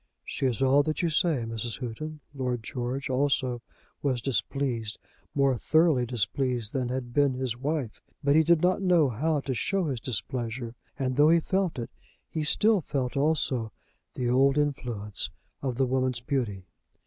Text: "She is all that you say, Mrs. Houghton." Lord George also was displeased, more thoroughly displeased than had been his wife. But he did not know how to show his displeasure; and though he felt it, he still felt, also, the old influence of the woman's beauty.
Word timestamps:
"She 0.25 0.47
is 0.47 0.63
all 0.63 0.81
that 0.81 1.03
you 1.03 1.09
say, 1.11 1.45
Mrs. 1.47 1.77
Houghton." 1.79 2.21
Lord 2.33 2.63
George 2.63 3.07
also 3.07 3.61
was 4.01 4.19
displeased, 4.19 4.97
more 5.35 5.55
thoroughly 5.59 6.07
displeased 6.07 6.73
than 6.73 6.89
had 6.89 7.13
been 7.13 7.35
his 7.35 7.55
wife. 7.55 8.01
But 8.23 8.35
he 8.35 8.41
did 8.41 8.63
not 8.63 8.81
know 8.81 9.09
how 9.09 9.41
to 9.41 9.53
show 9.53 9.85
his 9.89 9.99
displeasure; 9.99 10.73
and 10.97 11.17
though 11.17 11.29
he 11.29 11.39
felt 11.39 11.77
it, 11.77 11.91
he 12.27 12.43
still 12.43 12.81
felt, 12.81 13.15
also, 13.15 13.71
the 14.15 14.27
old 14.27 14.57
influence 14.57 15.29
of 15.61 15.75
the 15.75 15.85
woman's 15.85 16.21
beauty. 16.21 16.65